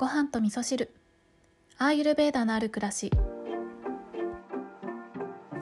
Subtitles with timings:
[0.00, 0.94] ご飯と味噌汁。
[1.76, 3.12] アーユルベーダのある暮らし。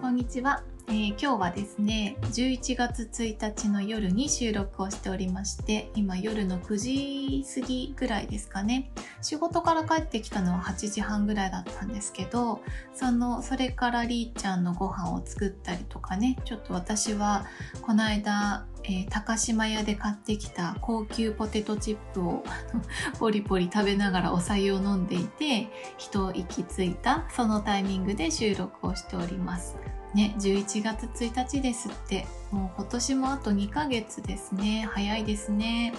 [0.01, 8.91] こんにちは、えー、今日はですね11月1日の夜に収録をしておりまして今夜の9時過ぎぐらいですかね。
[9.21, 12.63] 仕事から帰ってきたのは8時半ぐらいだったんですけど
[12.95, 17.45] そのそれからりーちゃんのご飯を作ったりとかねちょっと私は
[17.83, 22.43] この間えー、高島屋で買ってきた高級ポテトチップを
[23.21, 25.69] ポリポリ食べながらお酒を飲んでいて
[25.99, 29.77] 一息ついたそのタイミングで収録をしております。
[30.15, 34.89] ね11月1日ですってもう今年もあと2ヶ月ですね。
[34.91, 35.93] 早いですね。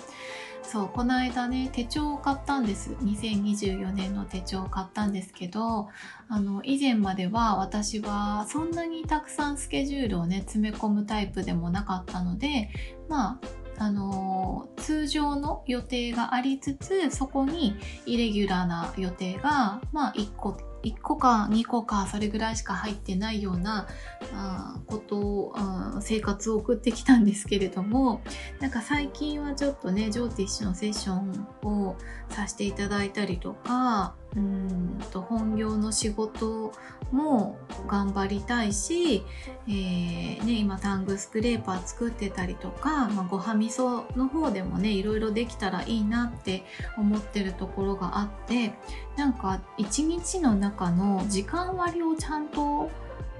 [0.63, 2.91] そうこの間ね手帳を買ったんです。
[3.01, 5.89] 2024年の手帳を買ったんですけど
[6.27, 12.69] あの以前までは私はそんなにたくさんスケジュールをね詰め込むタイプでもなかったので
[13.07, 23.87] まああの通常の予定がありつつそこにイレギュラーな予定がまあ1個1個か2個かそれぐらいしか入ってないような
[24.33, 28.21] あことをあ生活を送ってきたんですけれども
[28.59, 31.95] なんか最近はちょっとねジョーティッシュのセッションを
[32.29, 36.71] させていただいたりとかうんと本業の仕事
[37.11, 39.23] も頑張りたいし、
[39.67, 46.63] えーね、今タングスクレーパー作ってたりとか、まあ、ごはみその方でもねいろいろできたらいいなって
[46.97, 48.73] 思ってるところがあって
[49.17, 52.91] なんか一日の中の時間割をちゃんと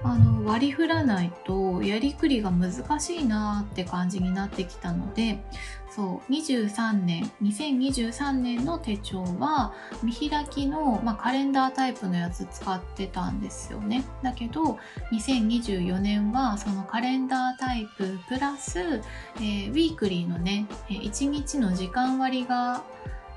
[0.04, 5.44] あの割り振らないとやりくりが難しいなって感じになってきたので
[5.90, 14.06] そう23年2023年の手帳は見開きの、まあ、カレンダータイプのやつ使ってたんですよね。
[14.22, 14.78] だけど
[15.12, 22.84] 2024年はそのカレンダータイププラス、えー、ウィークリーのね1日の時間割が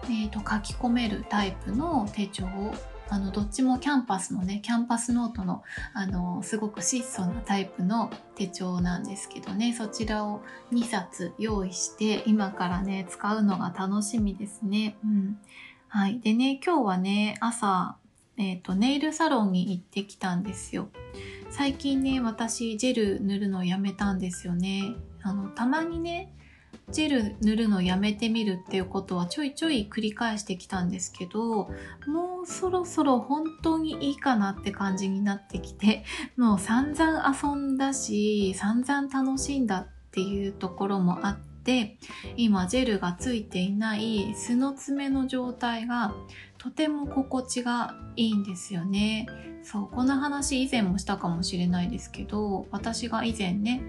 [0.05, 2.44] えーと書き込めるタイプの手帳
[3.12, 10.40] あのどっちもキャンパスのねキャンパスノートのあのすごく質素なタイプの手帳なんですけどねそちらを
[10.73, 14.96] 2冊用意して今からね使うのが楽しみですね。
[15.05, 15.39] うん、
[15.89, 17.98] はい、でね今日はね朝、
[18.39, 20.89] えーと、ネイルサロンに行ってきたんですよ。
[21.51, 24.95] 最近ね私ジェル塗るのやめたんですよね。
[25.22, 26.33] あのたまにね
[26.91, 31.70] ジェル塗るのやめてみるっていうことはちょいちょい繰り返してきたんですけど
[32.07, 36.05] もうそろそろ本当にいいかなって感じになってきて
[36.37, 41.98] もう散々遊んだし散々楽しんだっていうところもあって
[42.37, 46.13] 今ジェルがついていない素の爪の状態が
[46.62, 49.27] とても心地がいいんですよね。
[49.64, 53.80] そうこの話以前もしたかもしれないですけど私が以前ね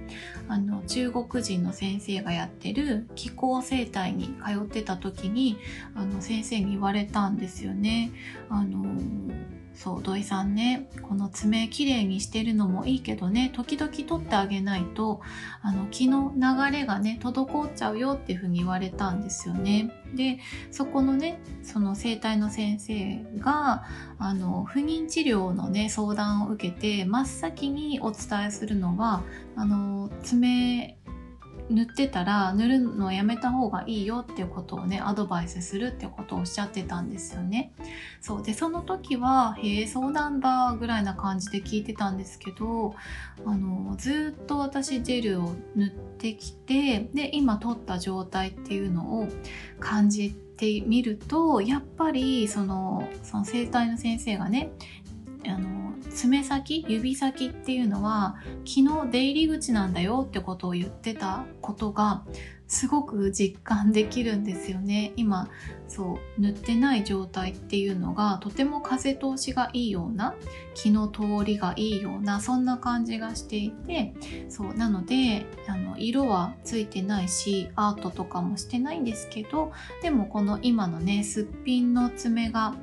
[0.47, 5.57] あの中国人の先生がやってる気候生態に通ってた時に
[5.95, 8.11] あの先生に言われたんですよね。
[8.49, 8.85] あの
[9.75, 15.21] そう土井さんねこの爪きれいにしてるのもいいけどね時々取ってあげないと
[15.61, 19.91] あの気の流れがね滞っちゃうよっていうふうに言われたんですよね。
[20.13, 20.37] で
[20.69, 23.83] そこのねその整体の先生が
[24.19, 29.23] あの不妊治療のね相談を受けて真っ先にお伝えするのは
[29.55, 30.97] あの爪
[31.69, 37.73] 塗ってたら塗るのをやめた方がいいよっていうことをねアドバイスするってことをおっしゃってたんですよね。
[38.21, 42.95] そうでその時は「へえそうなんだ」ぐらいな感じで聞いてたんですけど
[43.45, 49.27] あのずっと私ジェルを塗ってきてで今取った状態っていうのを
[49.79, 54.71] 感じてみるとやっぱりそのその整体の先生がね
[56.13, 62.23] 爪先指先っていうのは気の出入り口なんだよってことを言ってたことが
[62.67, 65.13] すごく実感できるんですよね。
[65.15, 65.47] 今
[65.87, 70.33] そう塗ってない状態っていうのがとても風通しがいいような
[70.73, 74.15] 気の通りがいいようなそんな感じがしていて
[74.49, 82.73] そうなのであの色はついてないしアートとかもしてないんですけどでもこの今のねすっぴんの爪が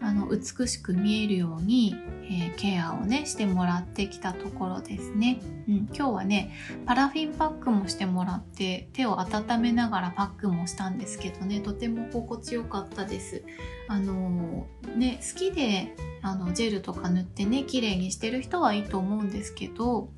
[0.00, 6.52] あの美しく見えるように、えー、ケアをねしてもらってきたところですね、うん、今日はね
[6.86, 11.60] パラフィンパックもしてもらって手を温めながらパックもしたんですけどね。
[11.60, 13.42] とても心地よかったです。
[13.88, 20.10] あのー、ね好きであのジェルとか塗ってね綺麗にしてる人はいいと思うんですけど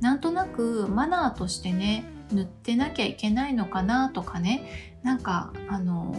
[0.00, 6.14] なんとなくマナーとしてね塗ってなきゃいけないのかなとかねなんかあの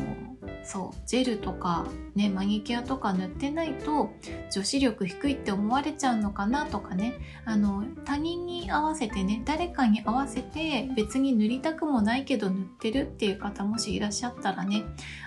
[0.65, 1.85] そうジェルとか
[2.15, 4.09] ねマニキュアとか塗ってないと
[4.51, 7.13] 女子力低いって思われちゃうのかなとかね。
[7.45, 14.83] あの他人に合わせてね誰かに合わせて別に塗りたくもないけど塗ってるっていう方もしいらっしゃったらね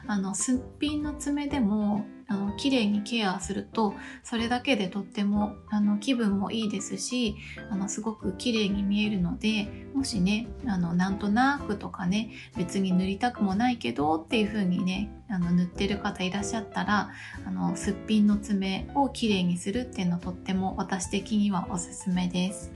[0.07, 7.37] あのすっぴんの爪でもあの綺麗にケアするとそれだけでとってもあの気分もいいですし
[7.71, 17.11] あのすごく綺麗に見えるのでもしねあのなんとなくとかね別に塗りたくもないけどっていう風にねあの塗ってる方いらっしゃったら
[17.47, 22.73] あのすっぴんの爪を綺麗にするっていうのとっても私的にはおすすめです。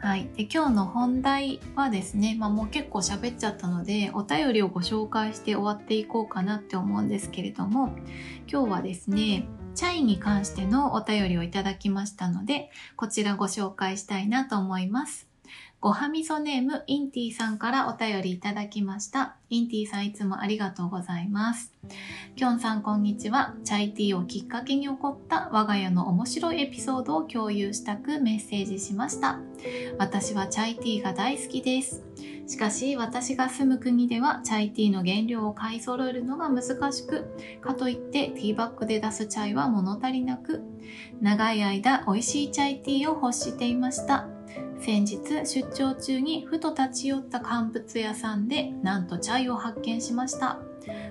[0.00, 7.92] はい、で今日の本題はですね、まあ、もう結構喋っちゃったのでお便りをご紹介して終わっていこうかなって思うんですけれども
[8.50, 15.27] 今日はですねチャイに関してのお便りをいただきましたのでこちらご紹介したいなと思います。
[15.80, 19.36] ごはみそネームインティさんからお便りいただきました。
[19.48, 21.72] インティさんいつもありがとうございます。
[22.34, 23.54] きょんさんこんにちは。
[23.62, 29.38] チャイティーをきっかけに起こった我が家の面白いエピソードを共有したくメッセージしました。
[29.98, 32.02] 私はチャイティーが大好きです。
[32.48, 37.30] しかし私が住む国ではチャイティーの原料を買い揃えるのが難しく、
[37.60, 40.64] かといってティーバッグで出すチャイは物足りなく、
[41.20, 44.37] 長い間美味しいチャイティーを欲していました。
[44.80, 50.58] 先日出張中にふと立ち寄った乾物屋さんでなんとチャイを発見しました。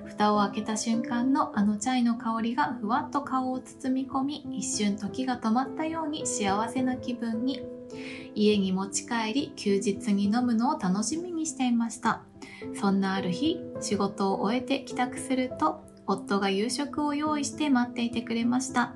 [0.05, 7.61] 蓋を開けた瞬間のあのチャイの香りがふわっと顔を包み込み一瞬時が止まったように幸せな気分に。
[8.35, 12.21] 家に持ち帰り休日に飲むのを楽しみにしていました。
[12.79, 18.93] そんなある日仕事を終えて帰宅すると夫が夕食を用意して待っていてくれました。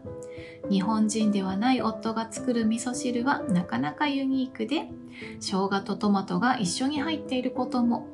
[0.69, 4.89] 日本人ではない夫が作る味噌汁はなかなかユニークで
[5.39, 8.07] 生姜とトマトが一緒に入っていることも。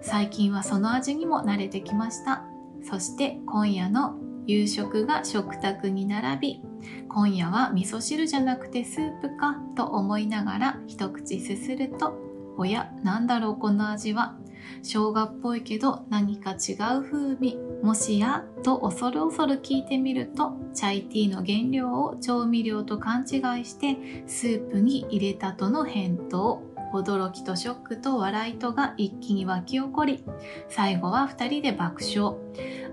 [0.00, 2.44] 最近はその味にも慣れてきました。
[2.82, 4.16] そして今夜の
[4.46, 6.62] 夕食が食卓に並び
[7.08, 12.16] 今夜は味噌汁じゃなくてスープかと思いながら一口すすると
[12.56, 14.36] おやなんだろうこの味は。
[14.82, 26.62] 生姜っぽいけど何か違う風味もしやと恐る恐る聞いてみるとチャイティーの原料を調味料と勘違いしてスープに入れたとの返答。
[26.92, 30.24] 驚きとショックと笑いとが一気に湧き起こり
[30.70, 32.36] 最後は2人で爆笑。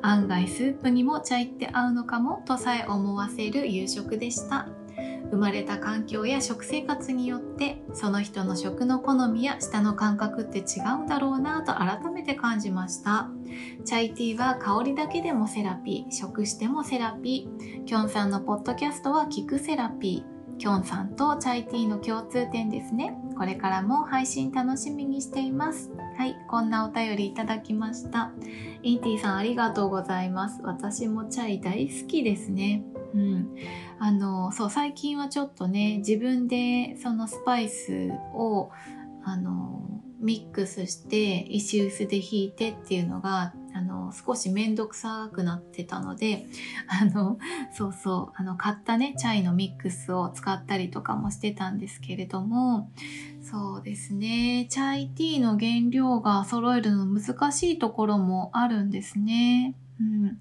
[0.02, 4.68] 案外スープにもチャイって合うのかもとさえ思わせる夕食でした。
[5.32, 13.30] 生まれた環境や食生活によってその人の食の好みや舌の感覚って違うんだろうなと改めて感じました
[13.86, 23.18] チャイティーは香りだけでもセラピー食してもセラピーキョンさんのポッドキャストは聞くセラピーキョンさんとチャイティーの共通点ですね。
[23.38, 25.92] これからも配信楽しみにしています。
[26.18, 28.32] はい、こんなお便りいただきました。
[28.82, 30.62] インティさんありがとうございます。
[30.64, 32.84] 私もチャイ大好きですね。
[33.16, 33.56] うん。
[33.98, 38.70] あの、そう、最近はちょっとね、自分でそのスパイスを、
[39.24, 46.48] あの、ミックスして石臼で引いてっていうのがあの少しめんどくさくなってたので
[46.88, 47.38] あの
[47.74, 52.90] そうそうあの買ったねチャイのミックスを使ったりとかもしてたんですけれども
[53.44, 59.76] そうですねチャイティーの原料が揃えるの難しいところもあるんですね。
[60.00, 60.40] うん、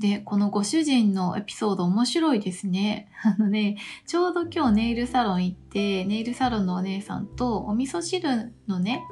[0.00, 3.08] で、このご主人のエピソード面白いですね。
[3.22, 9.02] あのね、ちょうど今日ネイルサロン行って、ネイルサロンのお姉さんとお味噌汁のね、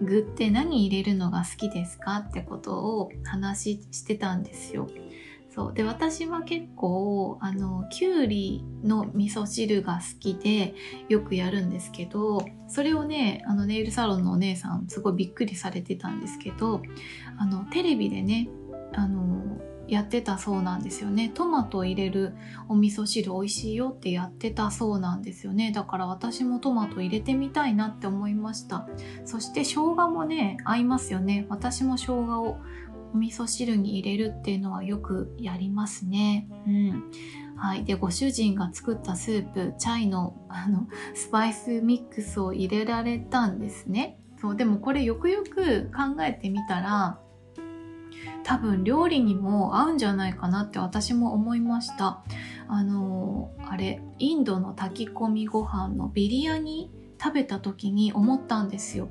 [0.00, 4.88] 具って何入れるのが好きですかってことを話してたんですよ。
[5.54, 10.74] そうで私は結構あのきゅうりの味噌汁が好きで
[11.10, 16.80] よくやるんですけどそれをねあのネイルサロンのお姉さんすごいびっくりされてたんですけど
[17.38, 18.48] あのテレビでね
[18.94, 21.30] あのやってたそうなんですよね。
[21.34, 22.34] トマト入れる
[22.68, 25.72] お味噌汁美味しいよってやってたそうなんですよね。
[25.72, 28.88] だから私もトマト入れてみたいなって思いました。
[29.24, 31.46] そして生姜もね合いますよね。
[31.48, 32.58] 私も生姜を
[33.12, 36.48] お味噌汁に入れるっていうのはよくやりますね。
[36.66, 37.10] うん。
[37.56, 44.18] はい、でご主人が作ったスープチャイのあのスパイスミックスを入れられたんですね。
[44.40, 44.56] そう。
[44.56, 47.20] でもこれよくよく考えてみたら
[48.44, 52.22] 多分料理にも合うんじゃないかなって私も思いました。
[52.68, 56.90] あのあれインドの炊き込みご飯のビリヤニ
[57.22, 59.08] 食べた時に思ったんですよ。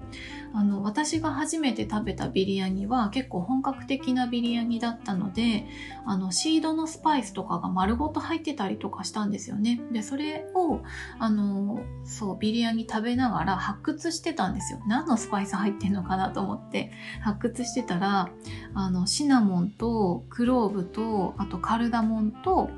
[0.54, 5.66] あの、私が初めて食べたビリヤニは結構本格的なビリヤニだったので、
[6.06, 9.82] あの、シードのスパイスとかが丸ごと入ってたりとかしたんですよね。
[9.94, 10.82] で、それを、
[11.20, 14.82] あの、そう、ビリヤニ食べながら発掘してたんですよ。
[14.88, 16.92] 何のスパイス入ってんのかなと思って
[17.22, 18.30] 発掘してたら、
[18.74, 22.70] あの、シナモンとクローブと、あとカルダモンと、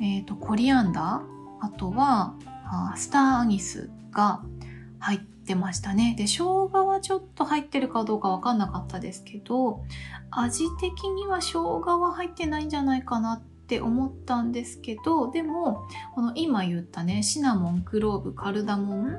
[0.00, 4.42] え、ー、と、コリアンダーあとはあスターアニスが
[5.02, 6.14] 入ってましたね。
[6.16, 9.84] で、生姜はちょっと入ってるかどうかわかんなかったですけど、
[10.30, 19.18] 味的には生姜は入ってないんじゃないかなって思ったんですけど、でも、この今言ったね、シナモン、クローブ、カルダモン、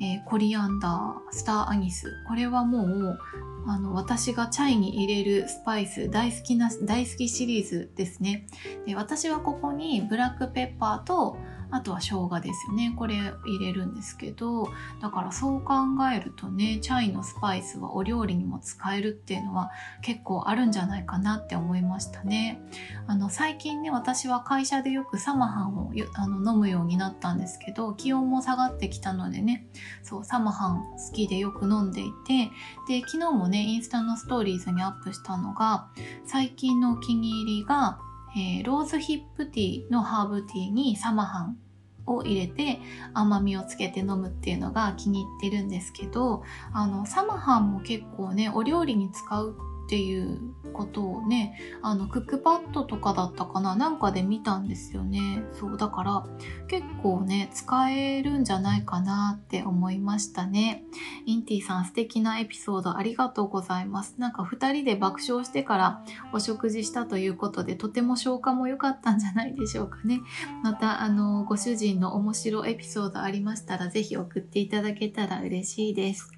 [0.00, 2.10] えー、コリアンダー、スターアニス。
[2.28, 3.18] これはもう、
[3.66, 8.46] あの、私がチャイに入れるスパイス大好きな、大好きシリーズですね。
[8.86, 11.36] で私はここにブラックペッパーと
[11.70, 12.94] あとは生姜ですよね。
[12.96, 14.68] これ入れるんですけど、
[15.00, 15.74] だからそう考
[16.12, 19.70] えるとね、チャイのスパイスはお料理にも使えるっていうのは
[20.02, 22.60] 結構あるんじゃないかなって思いましたね。
[23.06, 29.66] あの、最近ね、私は会社でよくサマハンをあの飲むようになったんですけど、気温も下がってきたのでね、
[30.02, 32.50] そう、サマハン好きでよく飲んでいて、
[32.88, 35.88] で、昨日もね、インスタのストーリーズにアップしたのが、
[36.24, 37.98] 最近のお気に入りが、
[38.38, 41.58] えー、ローズヒップティーのハーブティーにサマハン
[42.06, 42.78] を入れて
[43.12, 49.56] 甘みをつけて飲むっていうのが気に入ってるんですけどあのサマハンも結構ねお料理に使う
[49.88, 50.38] っていう
[50.74, 55.42] ことをねあのクックパッドとかだったかななんかで見たんですよね。
[55.58, 56.26] そうだから
[56.68, 60.84] 結構ね使えるんじゃないかなって思いましたね。
[61.24, 64.16] インティさん素敵なエピソードありがとうございます。
[64.18, 66.04] なんか2人で爆笑してから
[66.34, 70.20] お食事したということでとても消化も良かったんじゃないでしょうかね。
[70.62, 76.30] またあのご主人の面白エピソードありましたら是非送っていただけたら嬉しいです。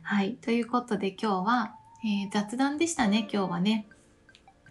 [0.00, 0.36] はい。
[0.36, 1.76] ということで今日は
[2.06, 3.88] えー、雑談でしたね、今日はね。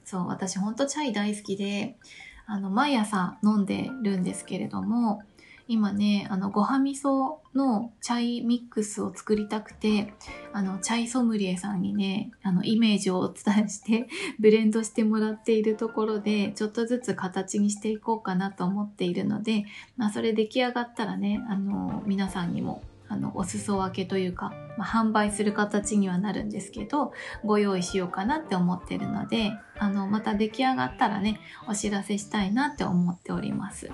[0.06, 1.98] そう、私ほんとチャイ大好きで、
[2.46, 5.22] あの、毎朝飲んでるんですけれども、
[5.68, 10.14] 今ね、あの、ごはみそのチャイミックスを作りたくて、
[10.54, 14.08] あの、チャイソムリエさんにね、あの、イメージをお伝えして、
[14.40, 19.66] ブレンドしてもらっているところで、ちょっとずつ形にしていこうかなと思っているので、
[19.98, 22.82] まあ、それ出来上がったらね、あの、皆さんにも
[23.16, 27.14] あの、お裾分けというか、まあ、販売する形にはなるんですけど、
[27.46, 33.90] ご用意しようかなって思ってるので、あの、また出来上がったらね、お知らせしたいなって思っております。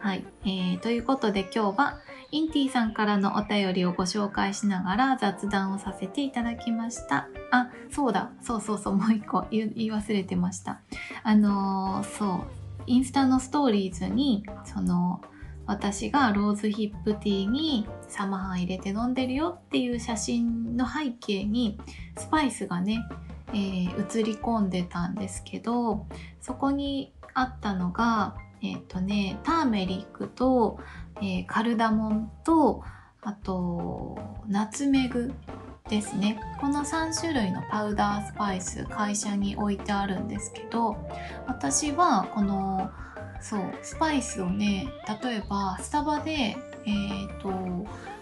[0.00, 0.26] はい。
[0.44, 2.00] えー、ということで今日は、
[2.32, 7.28] インティさんからのお便りをご紹介しながら雑談をさせていただきました。
[7.52, 8.32] あ、そうだ。
[8.42, 8.96] そうそうそう。
[8.96, 10.80] もう一個言い忘れてました。
[11.22, 12.40] あのー、そう。
[12.86, 15.20] インスタのストーリーズに、その、
[15.66, 21.78] 私がローズヒップティーにサマハン入れて飲んでるよっていう写真の背景に
[22.18, 23.04] スパイスがね、
[23.48, 26.06] えー、映り込んでたんですけど
[26.40, 30.78] そこにあったのがえっ、ー、とねターメリックと、
[31.16, 32.82] えー、カルダモンと
[33.22, 35.32] あとナツメグ
[35.88, 36.40] ですね。
[36.60, 40.96] この3種類のパウダースパイス会社に置いてあるんですけど
[41.46, 42.90] 私はこの
[43.44, 44.88] そうスパイスをね
[45.22, 47.50] 例えばスタバでえっ、ー、と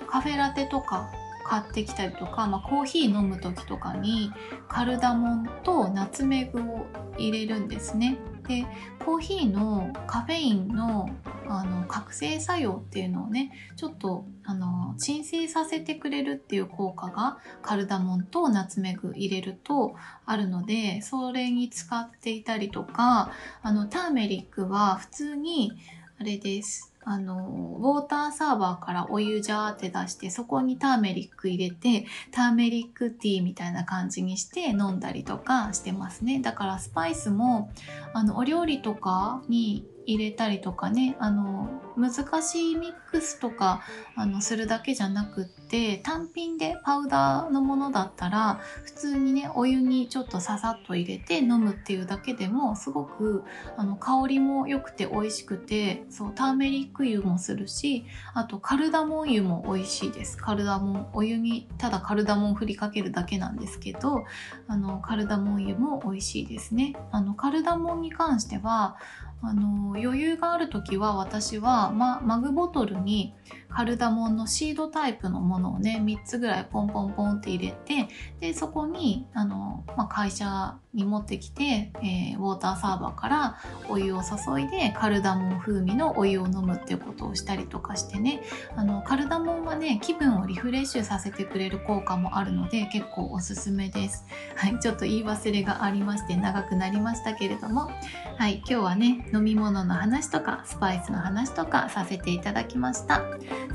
[0.08, 1.12] カフェラテとか
[1.44, 4.32] 買ってきたりとか、まあ、コーヒー飲む時とかに
[4.68, 6.86] カルダモンとナツメグを
[7.18, 8.16] 入れるんですね。
[8.52, 8.66] で
[8.98, 11.08] コーヒーのカフェインの
[11.48, 19.94] あの覚醒作用っていうのをねちょっとあの鎮静させてくれるっていう効果がカルダモンとナツメグ入れると
[20.24, 23.32] あるのでそれに使っていたりとか
[23.62, 25.72] あのターメリックは普通に
[26.18, 26.91] あれです。
[27.04, 36.40] あの、ウォーターサーバーからお湯ジャーって出して、そこにターメリック入れて、ターメリックティーみたいな感じにして飲んだりとかしてますね。
[36.40, 37.70] だからスパイスも、
[38.12, 43.82] あの、お料理とかに入れたりとかねあの難しいミックスとか
[44.16, 53.44] あのするだけじゃなくって単品でパウダーのものだったら普通にねお湯にちょっとささっと入れて飲むっていうだけでもすごく
[53.76, 58.04] あの香りも良くて美味しくてそうターメリック湯もするし
[58.34, 60.36] あとカルダモン湯も美味しいです。
[60.36, 64.24] カルダモンお湯にただカルダモン振りかけるだけなんですけど
[64.68, 66.94] あのカルダモン湯も美味しいですね。
[67.10, 68.96] あのカルダモンに関しては
[69.42, 73.34] あの余裕がある時は私は、ま、マグボトルに
[73.68, 78.08] カルダモンのシードタイプのものをね3つぐらいポンポンポンって入れて
[78.40, 83.58] でそこにあの、ま会社に持ってきて、えー、ウォーターサーバーから
[83.88, 88.42] お湯を注いでカルダモン風味のお湯を飲むっていうことをしたりとかしてね
[88.76, 94.26] あのカルダモンはね気分をリフレッシュさせてくれる効果もあるので結構おすすめです。
[94.54, 97.90] はい、ちょっと言い忘れがありまして長くなりましたけれども、
[98.36, 103.22] はい、今日はね飲み物の話とかスパイスの話とかさせていただきました。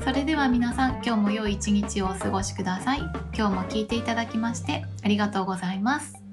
[0.04, 2.98] それでは皆さん今日も良い一日をお過ごしください。
[3.36, 6.27] 今日も聞いていただきましてありがとうございます。